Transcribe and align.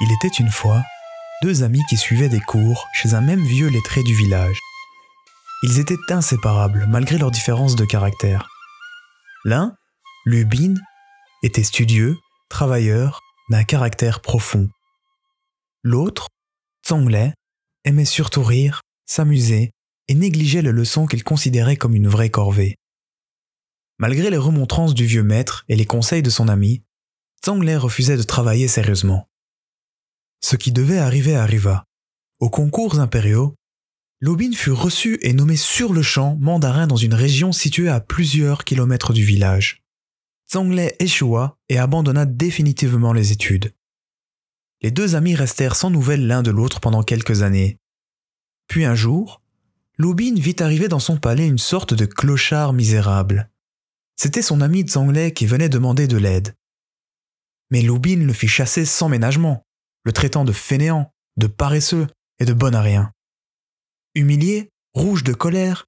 Il 0.00 0.12
était 0.12 0.28
une 0.28 0.50
fois 0.50 0.82
deux 1.42 1.62
amis 1.62 1.82
qui 1.88 1.96
suivaient 1.96 2.28
des 2.28 2.40
cours 2.40 2.86
chez 2.92 3.14
un 3.14 3.22
même 3.22 3.42
vieux 3.42 3.68
lettré 3.68 4.02
du 4.02 4.14
village. 4.14 4.58
Ils 5.62 5.78
étaient 5.78 5.96
inséparables 6.10 6.86
malgré 6.86 7.16
leurs 7.16 7.30
différences 7.30 7.76
de 7.76 7.86
caractère. 7.86 8.46
L'un, 9.44 9.74
Lubin, 10.26 10.74
était 11.42 11.62
studieux, 11.62 12.18
travailleur, 12.50 13.20
d'un 13.48 13.64
caractère 13.64 14.20
profond. 14.20 14.68
L'autre, 15.82 16.28
Tsonglai, 16.84 17.32
aimait 17.84 18.04
surtout 18.04 18.42
rire, 18.42 18.82
s'amuser 19.06 19.70
et 20.08 20.14
négligeait 20.14 20.62
les 20.62 20.72
leçons 20.72 21.06
qu'il 21.06 21.24
considérait 21.24 21.76
comme 21.76 21.94
une 21.94 22.08
vraie 22.08 22.30
corvée. 22.30 22.76
Malgré 23.98 24.28
les 24.28 24.36
remontrances 24.36 24.92
du 24.92 25.06
vieux 25.06 25.22
maître 25.22 25.64
et 25.68 25.76
les 25.76 25.86
conseils 25.86 26.22
de 26.22 26.30
son 26.30 26.48
ami, 26.48 26.82
Tsonglai 27.42 27.76
refusait 27.76 28.18
de 28.18 28.22
travailler 28.22 28.68
sérieusement. 28.68 29.26
Ce 30.40 30.56
qui 30.56 30.72
devait 30.72 30.98
arriver 30.98 31.34
arriva. 31.34 31.84
Aux 32.38 32.50
concours 32.50 33.00
impériaux, 33.00 33.54
Lobin 34.20 34.52
fut 34.52 34.70
reçu 34.70 35.18
et 35.20 35.34
nommé 35.34 35.56
sur 35.56 35.92
le 35.92 36.02
champ 36.02 36.36
mandarin 36.40 36.86
dans 36.86 36.96
une 36.96 37.14
région 37.14 37.52
située 37.52 37.88
à 37.88 38.00
plusieurs 38.00 38.64
kilomètres 38.64 39.12
du 39.12 39.22
village. 39.22 39.82
Zhonglai 40.50 40.96
échoua 41.00 41.58
et 41.68 41.78
abandonna 41.78 42.24
définitivement 42.24 43.12
les 43.12 43.32
études. 43.32 43.74
Les 44.80 44.90
deux 44.90 45.16
amis 45.16 45.34
restèrent 45.34 45.76
sans 45.76 45.90
nouvelles 45.90 46.26
l'un 46.26 46.42
de 46.42 46.50
l'autre 46.50 46.80
pendant 46.80 47.02
quelques 47.02 47.42
années. 47.42 47.78
Puis 48.68 48.84
un 48.84 48.94
jour, 48.94 49.42
Lubin 49.98 50.34
vit 50.34 50.56
arriver 50.60 50.88
dans 50.88 51.00
son 51.00 51.18
palais 51.18 51.46
une 51.46 51.58
sorte 51.58 51.92
de 51.92 52.06
clochard 52.06 52.72
misérable. 52.72 53.50
C'était 54.16 54.42
son 54.42 54.60
ami 54.60 54.86
Zhonglai 54.88 55.32
qui 55.32 55.46
venait 55.46 55.68
demander 55.68 56.06
de 56.06 56.16
l'aide. 56.16 56.54
Mais 57.70 57.82
Lubin 57.82 58.24
le 58.24 58.32
fit 58.32 58.48
chasser 58.48 58.84
sans 58.84 59.08
ménagement 59.08 59.65
le 60.06 60.12
traitant 60.12 60.44
de 60.44 60.52
fainéant, 60.52 61.12
de 61.36 61.48
paresseux 61.48 62.06
et 62.38 62.44
de 62.44 62.52
bon 62.52 62.76
à 62.76 62.80
rien. 62.80 63.10
Humilié, 64.14 64.70
rouge 64.94 65.24
de 65.24 65.32
colère, 65.32 65.84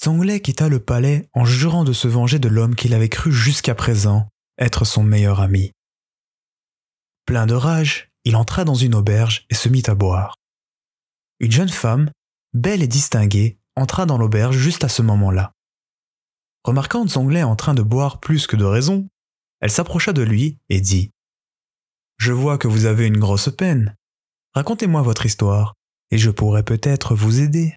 Zhonglai 0.00 0.40
quitta 0.40 0.68
le 0.68 0.78
palais 0.78 1.28
en 1.34 1.44
jurant 1.44 1.82
de 1.82 1.92
se 1.92 2.06
venger 2.06 2.38
de 2.38 2.48
l'homme 2.48 2.76
qu'il 2.76 2.94
avait 2.94 3.08
cru 3.08 3.32
jusqu'à 3.32 3.74
présent 3.74 4.28
être 4.56 4.84
son 4.84 5.02
meilleur 5.02 5.40
ami. 5.40 5.72
Plein 7.26 7.46
de 7.46 7.54
rage, 7.54 8.08
il 8.24 8.36
entra 8.36 8.64
dans 8.64 8.76
une 8.76 8.94
auberge 8.94 9.46
et 9.50 9.56
se 9.56 9.68
mit 9.68 9.82
à 9.88 9.96
boire. 9.96 10.36
Une 11.40 11.50
jeune 11.50 11.68
femme, 11.68 12.10
belle 12.54 12.84
et 12.84 12.88
distinguée, 12.88 13.58
entra 13.74 14.06
dans 14.06 14.16
l'auberge 14.16 14.56
juste 14.56 14.84
à 14.84 14.88
ce 14.88 15.02
moment-là. 15.02 15.52
Remarquant 16.62 17.06
Zhonglai 17.08 17.42
en 17.42 17.56
train 17.56 17.74
de 17.74 17.82
boire 17.82 18.20
plus 18.20 18.46
que 18.46 18.54
de 18.54 18.64
raison, 18.64 19.08
elle 19.60 19.72
s'approcha 19.72 20.12
de 20.12 20.22
lui 20.22 20.58
et 20.68 20.80
dit 20.80 21.10
je 22.18 22.32
vois 22.32 22.58
que 22.58 22.68
vous 22.68 22.86
avez 22.86 23.06
une 23.06 23.18
grosse 23.18 23.50
peine. 23.50 23.94
Racontez-moi 24.54 25.02
votre 25.02 25.26
histoire, 25.26 25.74
et 26.10 26.18
je 26.18 26.30
pourrais 26.30 26.62
peut-être 26.62 27.14
vous 27.14 27.40
aider. 27.40 27.74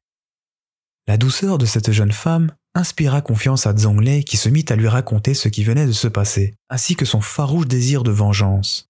La 1.07 1.17
douceur 1.17 1.57
de 1.57 1.65
cette 1.65 1.91
jeune 1.91 2.11
femme 2.11 2.55
inspira 2.75 3.21
confiance 3.21 3.65
à 3.65 3.75
Zhonglei 3.75 4.23
qui 4.23 4.37
se 4.37 4.47
mit 4.47 4.65
à 4.69 4.75
lui 4.75 4.87
raconter 4.87 5.33
ce 5.33 5.49
qui 5.49 5.63
venait 5.63 5.87
de 5.87 5.91
se 5.91 6.07
passer, 6.07 6.55
ainsi 6.69 6.95
que 6.95 7.05
son 7.05 7.19
farouche 7.19 7.67
désir 7.67 8.03
de 8.03 8.11
vengeance. 8.11 8.87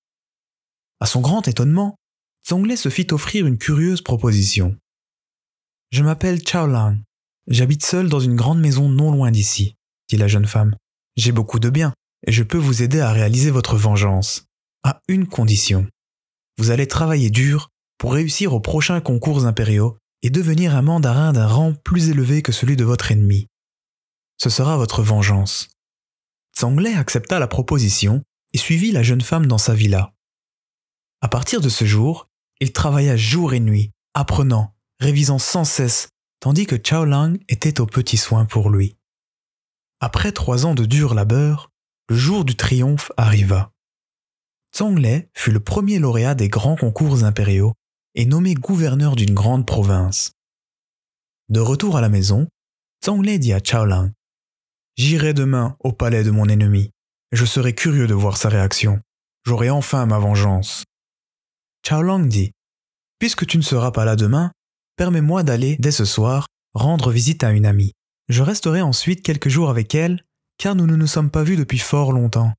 À 1.00 1.06
son 1.06 1.22
grand 1.22 1.48
étonnement, 1.48 1.96
Zhonglei 2.48 2.76
se 2.76 2.90
fit 2.90 3.08
offrir 3.12 3.48
une 3.48 3.58
curieuse 3.58 4.02
proposition. 4.02 4.76
Je 5.92 6.04
m'appelle 6.04 6.46
Chao 6.46 6.68
Lang. 6.68 7.00
J'habite 7.48 7.86
seul 7.86 8.10
dans 8.10 8.20
une 8.20 8.36
grande 8.36 8.60
maison 8.60 8.90
non 8.90 9.12
loin 9.12 9.32
d'ici, 9.32 9.76
dit 10.10 10.18
la 10.18 10.28
jeune 10.28 10.46
femme. 10.46 10.76
J'ai 11.16 11.32
beaucoup 11.32 11.60
de 11.60 11.70
biens, 11.70 11.94
et 12.28 12.32
je 12.32 12.44
peux 12.44 12.58
vous 12.58 12.84
aider 12.84 13.00
à 13.00 13.12
réaliser 13.12 13.50
votre 13.50 13.76
vengeance 13.76 14.49
à 14.84 15.02
une 15.08 15.28
condition. 15.28 15.88
Vous 16.58 16.72
allez 16.72 16.88
travailler 16.88 17.30
dur 17.30 17.70
pour 17.98 18.14
réussir 18.14 18.54
aux 18.54 18.60
prochains 18.60 19.02
concours 19.02 19.46
impériaux 19.46 19.98
et 20.22 20.30
devenir 20.30 20.76
un 20.76 20.82
mandarin 20.82 21.34
d'un 21.34 21.48
rang 21.48 21.74
plus 21.74 22.10
élevé 22.10 22.42
que 22.42 22.52
celui 22.52 22.76
de 22.76 22.84
votre 22.84 23.12
ennemi. 23.12 23.48
Ce 24.38 24.50
sera 24.50 24.78
votre 24.78 25.02
vengeance. 25.02 25.70
Zhonglai 26.58 26.94
accepta 26.94 27.40
la 27.40 27.48
proposition 27.48 28.22
et 28.54 28.58
suivit 28.58 28.92
la 28.92 29.04
jeune 29.04 29.22
femme 29.22 29.46
dans 29.46 29.58
sa 29.58 29.74
villa. 29.74 30.14
À 31.22 31.28
partir 31.28 31.62
de 31.62 31.70
ce 31.70 31.86
jour, 31.86 32.28
il 32.60 32.74
travailla 32.74 33.16
jour 33.16 33.54
et 33.54 33.60
nuit, 33.60 33.92
apprenant, 34.14 34.76
révisant 35.00 35.40
sans 35.40 35.66
cesse, 35.66 36.10
tandis 36.40 36.66
que 36.66 36.78
Chao 36.82 37.06
Lang 37.06 37.40
était 37.50 37.80
aux 37.80 37.86
petits 37.86 38.18
soins 38.18 38.46
pour 38.46 38.70
lui. 38.70 38.98
Après 40.00 40.32
trois 40.32 40.66
ans 40.66 40.76
de 40.76 40.86
dur 40.86 41.14
labeur, 41.14 41.72
le 42.10 42.16
jour 42.16 42.46
du 42.46 42.56
triomphe 42.56 43.12
arriva. 43.18 43.72
Zhonglai 44.76 45.30
fut 45.34 45.52
le 45.52 45.60
premier 45.60 46.00
lauréat 46.00 46.36
des 46.36 46.50
grands 46.50 46.76
concours 46.76 47.24
impériaux 47.24 47.74
et 48.16 48.26
nommé 48.26 48.54
gouverneur 48.54 49.16
d'une 49.16 49.34
grande 49.34 49.66
province. 49.66 50.34
De 51.50 51.60
retour 51.60 51.98
à 51.98 52.02
la 52.02 52.10
maison, 52.10 52.48
Zhonglai 53.04 53.40
dit 53.40 53.54
à 53.54 53.60
Chaolang 53.60 54.12
J'irai 54.98 55.34
demain 55.34 55.76
au 55.80 55.94
palais 55.94 56.24
de 56.24 56.32
mon 56.32 56.48
ennemi. 56.48 56.92
Je 57.32 57.46
serai 57.46 57.74
curieux 57.74 58.08
de 58.08 58.14
voir 58.14 58.38
sa 58.38 58.50
réaction. 58.50 59.00
J'aurai 59.46 59.70
enfin 59.70 60.06
ma 60.06 60.20
vengeance. 60.20 60.84
Chaolang 61.84 62.28
dit 62.28 62.52
Puisque 63.20 63.46
tu 63.46 63.58
ne 63.58 63.64
seras 63.64 63.92
pas 63.92 64.06
là 64.06 64.16
demain, 64.16 64.52
permets-moi 64.98 65.44
d'aller, 65.44 65.78
dès 65.80 65.92
ce 65.92 66.06
soir, 66.06 66.48
rendre 66.74 67.12
visite 67.12 67.44
à 67.44 67.52
une 67.52 67.66
amie. 67.66 67.94
Je 68.28 68.44
resterai 68.44 68.82
ensuite 68.82 69.24
quelques 69.24 69.50
jours 69.50 69.70
avec 69.70 69.96
elle, 69.96 70.22
car 70.58 70.76
nous 70.76 70.86
ne 70.86 70.96
nous 70.96 71.08
sommes 71.08 71.32
pas 71.32 71.44
vus 71.44 71.56
depuis 71.56 71.80
fort 71.80 72.12
longtemps. 72.12 72.54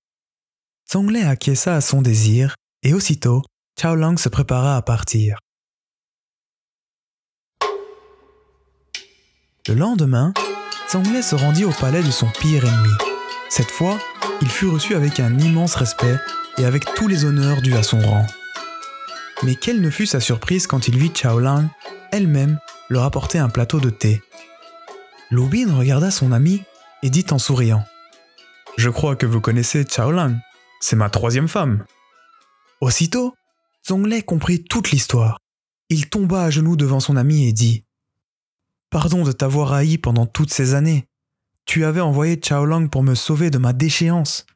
Zhonglai 0.92 1.22
acquiesça 1.22 1.76
à 1.76 1.80
son 1.80 2.02
désir 2.02 2.56
et 2.82 2.94
aussitôt, 2.94 3.42
Chao 3.80 3.94
Lang 3.94 4.18
se 4.18 4.28
prépara 4.28 4.76
à 4.76 4.82
partir. 4.82 5.38
Le 9.68 9.74
lendemain, 9.74 10.34
Zhonglai 10.90 11.22
se 11.22 11.36
rendit 11.36 11.64
au 11.64 11.70
palais 11.70 12.02
de 12.02 12.10
son 12.10 12.26
pire 12.40 12.64
ennemi. 12.64 12.92
Cette 13.48 13.70
fois, 13.70 13.98
il 14.42 14.48
fut 14.48 14.66
reçu 14.66 14.96
avec 14.96 15.20
un 15.20 15.38
immense 15.38 15.76
respect 15.76 16.16
et 16.58 16.64
avec 16.64 16.84
tous 16.94 17.06
les 17.06 17.24
honneurs 17.24 17.62
dus 17.62 17.74
à 17.74 17.84
son 17.84 18.00
rang. 18.00 18.26
Mais 19.44 19.54
quelle 19.54 19.80
ne 19.80 19.90
fut 19.90 20.06
sa 20.06 20.18
surprise 20.18 20.66
quand 20.66 20.88
il 20.88 20.98
vit 20.98 21.12
Chao 21.14 21.38
Lang 21.38 21.68
elle-même 22.10 22.58
leur 22.88 23.04
apporter 23.04 23.38
un 23.38 23.48
plateau 23.48 23.78
de 23.78 23.90
thé. 23.90 24.20
Lubin 25.30 25.72
regarda 25.72 26.10
son 26.10 26.32
ami 26.32 26.64
et 27.04 27.10
dit 27.10 27.26
en 27.30 27.38
souriant 27.38 27.84
Je 28.76 28.90
crois 28.90 29.14
que 29.14 29.26
vous 29.26 29.40
connaissez 29.40 29.84
Chao 29.84 30.10
Lang. 30.10 30.36
C'est 30.80 30.96
ma 30.96 31.10
troisième 31.10 31.48
femme. 31.48 31.84
Aussitôt, 32.80 33.34
Zhonglai 33.86 34.22
comprit 34.22 34.64
toute 34.64 34.91
l'histoire. 34.91 35.38
Il 35.91 36.08
tomba 36.08 36.44
à 36.44 36.50
genoux 36.50 36.76
devant 36.76 37.00
son 37.00 37.16
ami 37.16 37.46
et 37.46 37.52
dit 37.52 37.84
Pardon 38.91 39.22
de 39.22 39.32
t'avoir 39.32 39.72
haï 39.72 39.98
pendant 39.98 40.26
toutes 40.26 40.52
ces 40.52 40.74
années. 40.74 41.06
Tu 41.64 41.84
avais 41.84 42.00
envoyé 42.00 42.41
Chao 42.42 42.64
Lang 42.64 42.91
pour 42.91 43.02
me 43.02 43.14
sauver 43.14 43.50
de 43.50 43.58
ma 43.58 43.72
déchéance. 43.72 44.46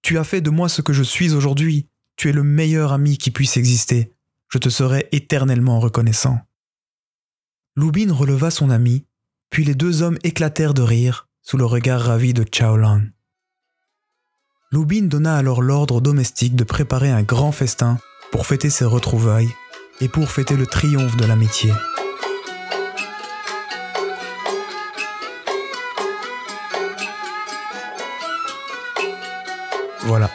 Tu 0.00 0.18
as 0.18 0.24
fait 0.24 0.40
de 0.40 0.50
moi 0.50 0.68
ce 0.68 0.80
que 0.80 0.92
je 0.92 1.02
suis 1.02 1.34
aujourd'hui. 1.34 1.88
Tu 2.16 2.28
es 2.28 2.32
le 2.32 2.42
meilleur 2.42 2.92
ami 2.92 3.18
qui 3.18 3.30
puisse 3.30 3.56
exister. 3.56 4.12
Je 4.48 4.58
te 4.58 4.68
serai 4.68 5.08
éternellement 5.12 5.80
reconnaissant. 5.80 6.40
Lubin 7.76 8.12
releva 8.12 8.50
son 8.50 8.70
ami, 8.70 9.06
puis 9.50 9.64
les 9.64 9.74
deux 9.74 10.02
hommes 10.02 10.18
éclatèrent 10.24 10.74
de 10.74 10.82
rire 10.82 11.28
sous 11.42 11.56
le 11.56 11.64
regard 11.64 12.02
ravi 12.02 12.34
de 12.34 12.44
Chao 12.50 12.76
Lubin 14.72 15.02
donna 15.02 15.36
alors 15.36 15.60
l'ordre 15.60 15.96
aux 15.96 16.00
domestiques 16.00 16.56
de 16.56 16.64
préparer 16.64 17.10
un 17.10 17.22
grand 17.22 17.52
festin 17.52 17.98
pour 18.30 18.46
fêter 18.46 18.70
ses 18.70 18.86
retrouvailles 18.86 19.50
et 20.00 20.08
pour 20.08 20.30
fêter 20.30 20.56
le 20.56 20.66
triomphe 20.66 21.14
de 21.18 21.26
l'amitié. 21.26 21.70
Voilà. 30.04 30.30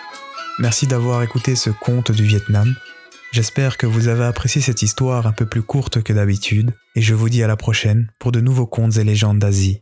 Merci 0.59 0.85
d'avoir 0.85 1.23
écouté 1.23 1.55
ce 1.55 1.71
conte 1.71 2.11
du 2.11 2.23
Vietnam. 2.23 2.75
J'espère 3.31 3.77
que 3.77 3.87
vous 3.87 4.07
avez 4.07 4.25
apprécié 4.25 4.61
cette 4.61 4.83
histoire 4.83 5.25
un 5.25 5.33
peu 5.33 5.47
plus 5.47 5.63
courte 5.63 6.03
que 6.03 6.13
d'habitude 6.13 6.75
et 6.93 7.01
je 7.01 7.15
vous 7.15 7.29
dis 7.29 7.41
à 7.41 7.47
la 7.47 7.57
prochaine 7.57 8.11
pour 8.19 8.31
de 8.31 8.39
nouveaux 8.39 8.67
contes 8.67 8.97
et 8.97 9.03
légendes 9.03 9.39
d'Asie. 9.39 9.81